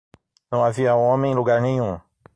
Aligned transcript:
Não 0.51 0.63
havia 0.63 0.95
homem 0.95 1.31
em 1.31 1.35
lugar 1.35 1.61
nenhum! 1.61 1.99